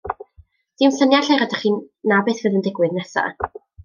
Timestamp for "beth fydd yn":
2.31-2.65